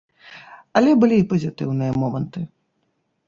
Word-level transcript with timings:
Але 0.79 0.91
былі 1.03 1.19
і 1.23 1.27
пазітыўныя 1.33 1.91
моманты. 2.05 2.39